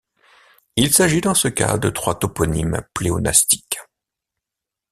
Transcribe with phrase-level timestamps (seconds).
[0.77, 3.77] Il s’agit dans ce cas de trois toponymes pléonastiques.